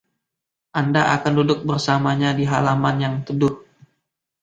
[0.81, 3.53] Anda akan duduk bersamanya di halaman yang teduh.